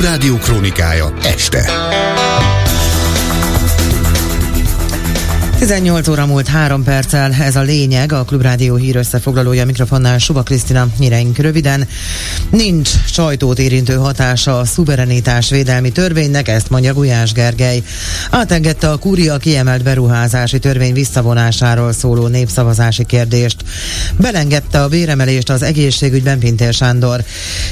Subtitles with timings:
[0.00, 2.59] Klubrádió krónikája este.
[5.60, 10.86] 18 óra múlt 3 perccel, ez a lényeg, a Klubrádió hír összefoglalója mikrofonnál Suba Krisztina,
[10.98, 11.88] híreink röviden.
[12.50, 17.82] Nincs sajtót érintő hatása a szuverenitás védelmi törvénynek, ezt mondja Gulyás Gergely.
[18.30, 23.56] Átengedte a kúria kiemelt beruházási törvény visszavonásáról szóló népszavazási kérdést.
[24.16, 27.24] Belengedte a béremelést az egészségügyben Pintér Sándor.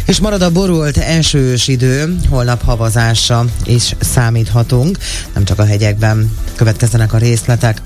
[0.07, 4.99] És marad a borult esős idő, holnap havazásra is számíthatunk,
[5.35, 6.31] nem csak a hegyekben.
[6.57, 7.78] Következzenek a részletek.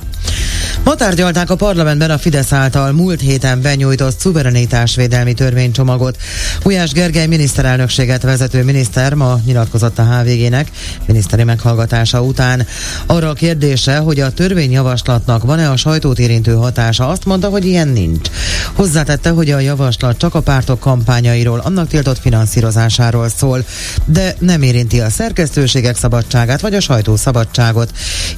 [0.85, 6.17] Ma tárgyalták a parlamentben a Fidesz által múlt héten benyújtott szuverenitásvédelmi törvénycsomagot.
[6.65, 10.71] Ujás Gergely miniszterelnökséget vezető miniszter ma nyilatkozott a HVG-nek
[11.07, 12.67] miniszteri meghallgatása után.
[13.07, 17.89] Arra a kérdése, hogy a törvényjavaslatnak van-e a sajtót érintő hatása, azt mondta, hogy ilyen
[17.89, 18.29] nincs.
[18.73, 23.65] Hozzátette, hogy a javaslat csak a pártok kampányairól, annak tiltott finanszírozásáról szól,
[24.05, 27.91] de nem érinti a szerkesztőségek szabadságát vagy a sajtó szabadságot.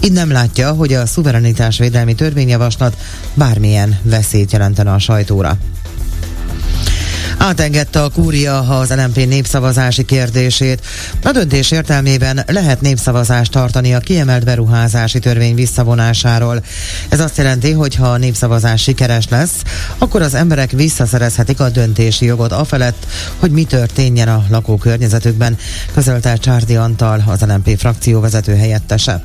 [0.04, 1.06] Így nem látja, hogy a
[1.74, 2.96] szuverenitásvédelmi törvényjavaslat
[3.34, 5.58] bármilyen veszélyt jelentene a sajtóra.
[7.38, 10.86] Átengedte a kúria az LMP népszavazási kérdését.
[11.22, 16.62] A döntés értelmében lehet népszavazást tartani a kiemelt beruházási törvény visszavonásáról.
[17.08, 19.62] Ez azt jelenti, hogy ha a népszavazás sikeres lesz,
[19.98, 23.06] akkor az emberek visszaszerezhetik a döntési jogot afelett,
[23.38, 25.56] hogy mi történjen a lakókörnyezetükben,
[25.94, 29.22] közölte Csárdi Antal, az LMP frakció vezető helyettese.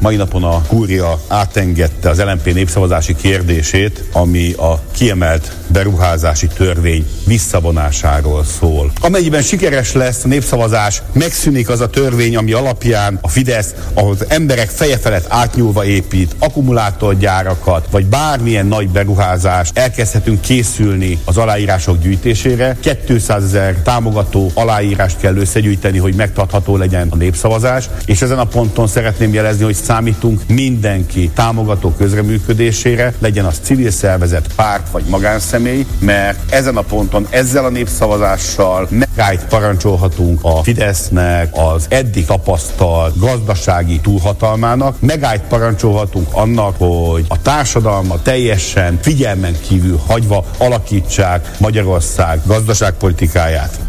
[0.00, 8.44] Mai napon a kúria átengedte az LMP népszavazási kérdését, ami a kiemelt beruházási törvény visszavonásáról
[8.44, 8.92] szól.
[9.00, 14.68] Amennyiben sikeres lesz a népszavazás, megszűnik az a törvény, ami alapján a Fidesz, az emberek
[14.68, 22.76] feje felett átnyúlva épít akkumulátorgyárakat, vagy bármilyen nagy beruházás, elkezdhetünk készülni az aláírások gyűjtésére.
[23.06, 28.86] 200 ezer támogató aláírást kell összegyűjteni, hogy megtartható legyen a népszavazás, és ezen a ponton
[28.86, 36.52] szeretném jelezni, hogy számítunk mindenki támogató közreműködésére, legyen az civil szervezet, párt vagy magánszemély, mert
[36.52, 45.00] ezen a ponton, ezzel a népszavazással megállt parancsolhatunk a Fidesznek, az eddig tapasztalt gazdasági túlhatalmának,
[45.00, 53.87] megállt parancsolhatunk annak, hogy a társadalma teljesen figyelmen kívül hagyva alakítsák Magyarország gazdaságpolitikáját.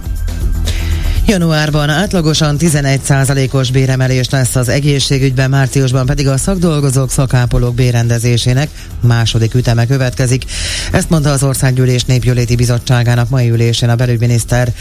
[1.29, 8.69] Januárban átlagosan 11%-os béremelés lesz az egészségügyben, márciusban pedig a szakdolgozók, szakápolók bérendezésének
[9.01, 10.45] második üteme következik.
[10.91, 14.73] Ezt mondta az Országgyűlés Népjóléti Bizottságának mai ülésén a belügyminiszter.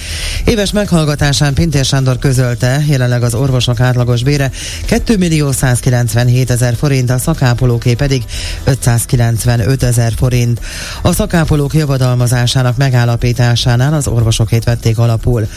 [0.44, 4.50] Éves meghallgatásán Pintér Sándor közölte, jelenleg az orvosok átlagos bére
[4.86, 8.22] 2 millió 197 ezer forint, a szakápolóké pedig
[8.64, 10.60] 595 ezer forint.
[11.02, 15.48] A szakápolók javadalmazásának megállapításánál az orvosokét vették alapul.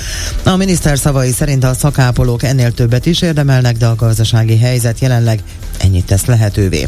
[0.44, 5.00] A miniszter miniszter szavai szerint a szakápolók ennél többet is érdemelnek, de a gazdasági helyzet
[5.00, 5.44] jelenleg
[5.80, 6.88] ennyit tesz lehetővé.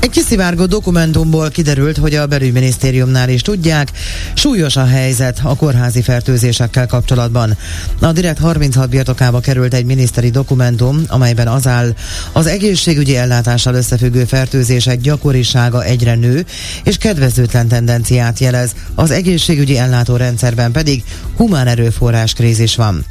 [0.00, 3.92] Egy kiszivárgó dokumentumból kiderült, hogy a belügyminisztériumnál is tudják,
[4.34, 7.56] súlyos a helyzet a kórházi fertőzésekkel kapcsolatban.
[8.00, 11.94] A Direkt 36 birtokába került egy miniszteri dokumentum, amelyben az áll,
[12.32, 16.44] az egészségügyi ellátással összefüggő fertőzések gyakorisága egyre nő,
[16.84, 21.02] és kedvezőtlen tendenciát jelez, az egészségügyi ellátórendszerben pedig
[21.36, 23.04] humán erőforrás krízis van.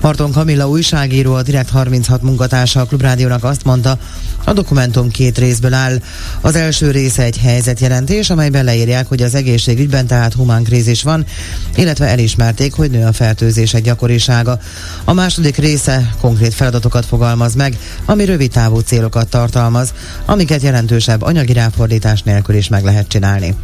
[0.00, 3.98] Marton Kamilla újságíró, a Direkt 36 munkatársa a Klubrádiónak azt mondta,
[4.48, 6.00] a dokumentum két részből áll.
[6.40, 11.26] Az első része egy helyzetjelentés, amelyben leírják, hogy az egészségügyben tehát humán krízis van,
[11.74, 14.58] illetve elismerték, hogy nő a fertőzések gyakorisága.
[15.04, 19.92] A második része konkrét feladatokat fogalmaz meg, ami rövid távú célokat tartalmaz,
[20.26, 23.54] amiket jelentősebb anyagi ráfordítás nélkül is meg lehet csinálni.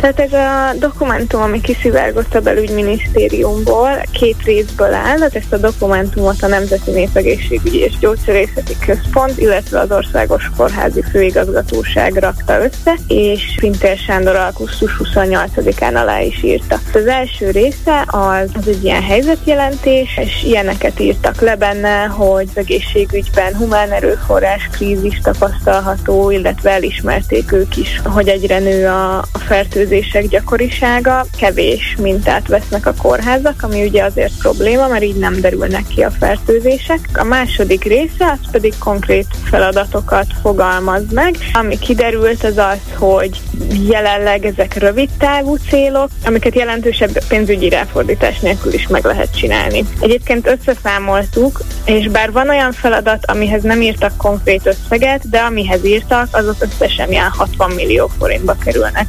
[0.00, 5.22] Tehát ez a dokumentum, ami kiszivárgott a belügyminisztériumból, két részből áll.
[5.22, 12.62] Ezt a dokumentumot a Nemzeti Népegészségügyi és Gyógyszerészeti Központ, illetve az Országos Kórházi Főigazgatóság rakta
[12.62, 16.78] össze, és Pintér Sándor augusztus 28-án alá is írta.
[16.94, 22.56] Az első része az, az egy ilyen helyzetjelentés, és ilyeneket írtak le benne, hogy az
[22.56, 29.88] egészségügyben humán erőforrás krízis tapasztalható, illetve elismerték ők is, hogy egyre nő a, a fertőzés
[29.90, 35.86] fertőzések gyakorisága, kevés mintát vesznek a kórházak, ami ugye azért probléma, mert így nem derülnek
[35.86, 36.98] ki a fertőzések.
[37.14, 41.34] A második része az pedig konkrét feladatokat fogalmaz meg.
[41.52, 43.40] Ami kiderült az az, hogy
[43.88, 49.84] jelenleg ezek rövid távú célok, amiket jelentősebb pénzügyi ráfordítás nélkül is meg lehet csinálni.
[50.00, 56.28] Egyébként összeszámoltuk, és bár van olyan feladat, amihez nem írtak konkrét összeget, de amihez írtak,
[56.32, 59.06] azok összesen ilyen 60 millió forintba kerülnek.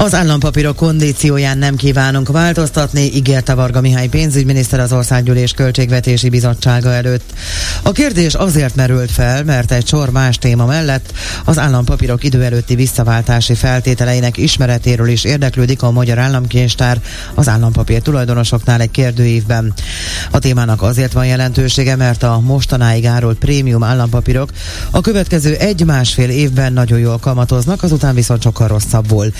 [0.00, 7.32] Az állampapírok kondícióján nem kívánunk változtatni, ígérte Varga Mihály pénzügyminiszter az Országgyűlés Költségvetési Bizottsága előtt.
[7.82, 11.12] A kérdés azért merült fel, mert egy sor más téma mellett
[11.44, 17.00] az állampapírok idő előtti visszaváltási feltételeinek ismeretéről is érdeklődik a Magyar Államkincstár
[17.34, 19.72] az állampapír tulajdonosoknál egy kérdőívben.
[20.30, 24.50] A témának azért van jelentősége, mert a mostanáig árult prémium állampapírok
[24.90, 29.32] a következő egy-másfél évben nagyon jól kamatoznak, azután viszont sokkal rosszabbul.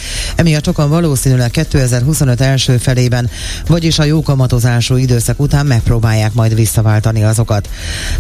[0.51, 3.31] Emiatt sokan valószínűleg 2025 első felében,
[3.67, 7.69] vagyis a jó kamatozású időszak után megpróbálják majd visszaváltani azokat.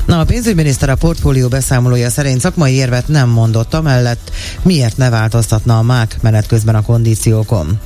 [0.06, 4.30] Na, a pénzügyminiszter a portfólió beszámolója szerint szakmai érvet nem mondott, amellett
[4.62, 7.80] miért ne változtatna a MÁK menet közben a kondíciókon.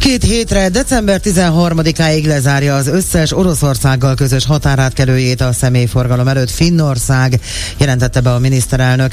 [0.00, 7.40] Két hétre, december 13-áig lezárja az összes Oroszországgal közös határátkelőjét a személyforgalom előtt Finnország,
[7.78, 9.12] jelentette be a miniszterelnök.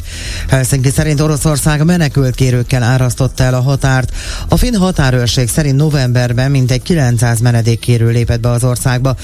[0.50, 4.12] Helsinki szerint Oroszország menekült kérőkkel árasztotta el a határt.
[4.48, 9.16] A finn határőrség szerint novemberben mintegy 900 menedékkérő lépett be az országba.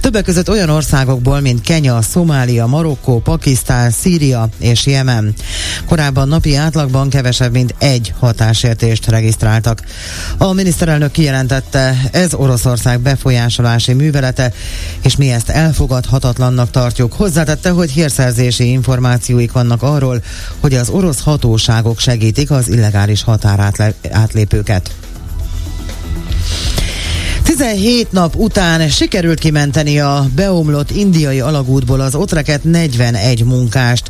[0.00, 5.34] Többek között olyan országokból, mint Kenya, Szomália, Marokkó, Pakisztán, Szíria és Jemen.
[5.86, 9.82] Korábban napi átlagban kevesebb, mint egy hatásértést regisztráltak.
[10.38, 14.52] A miniszterelnök kijelentette, ez Oroszország befolyásolási művelete,
[15.02, 17.12] és mi ezt elfogadhatatlannak tartjuk.
[17.12, 20.22] Hozzátette, hogy hírszerzési információik vannak arról,
[20.60, 24.90] hogy az orosz hatóságok segítik az illegális határátlépőket.
[27.42, 34.01] 17 nap után sikerült kimenteni a beomlott indiai alagútból az otreket 41 munkást.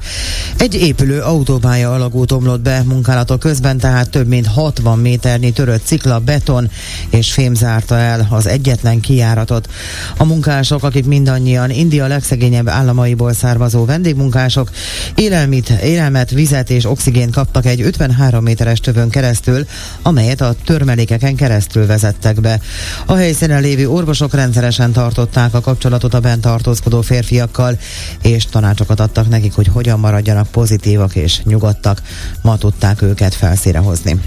[0.62, 6.18] Egy épülő autópálya alagút omlott be munkálatok közben, tehát több mint 60 méternyi törött cikla,
[6.18, 6.70] beton
[7.10, 9.68] és fém zárta el az egyetlen kijáratot.
[10.16, 14.70] A munkások, akik mindannyian India legszegényebb államaiból származó vendégmunkások,
[15.14, 19.66] élelmit, élelmet, vizet és oxigént kaptak egy 53 méteres tövön keresztül,
[20.02, 22.60] amelyet a törmelékeken keresztül vezettek be.
[23.06, 27.78] A helyszínen lévő orvosok rendszeresen tartották a kapcsolatot a bent tartózkodó férfiakkal,
[28.22, 32.02] és tanácsokat adtak nekik, hogy hogyan maradjanak pozitívak és nyugodtak.
[32.42, 34.20] Ma tudták őket felszíre hozni.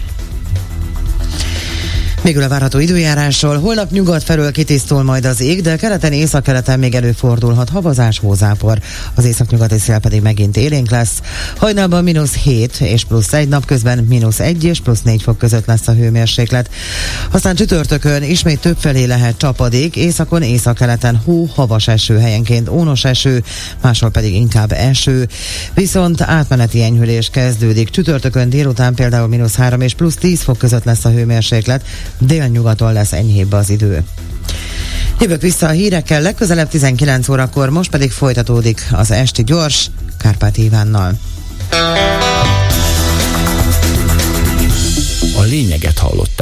[2.25, 3.59] Végül a várható időjárásról.
[3.59, 8.79] Holnap nyugat felől kitisztul majd az ég, de keleten északkeleten még előfordulhat havazás, hózápor.
[9.13, 11.21] Az északnyugati szél pedig megint élénk lesz.
[11.57, 15.65] Hajnalban mínusz 7 és plusz 1 nap közben mínusz 1 és plusz 4 fok között
[15.65, 16.69] lesz a hőmérséklet.
[17.31, 23.43] Aztán csütörtökön ismét több felé lehet csapadék, északon, északkeleten hó, havas eső, helyenként ónos eső,
[23.81, 25.27] máshol pedig inkább eső.
[25.73, 27.89] Viszont átmeneti enyhülés kezdődik.
[27.89, 31.83] Csütörtökön délután például mínusz 3 és plusz 10 fok között lesz a hőmérséklet
[32.19, 34.03] délnyugaton lesz enyhébb az idő.
[35.19, 39.89] Jövök vissza a hírekkel legközelebb 19 órakor, most pedig folytatódik az esti gyors
[40.19, 41.19] Kárpát Ivánnal.
[45.37, 46.35] A lényeget hallott.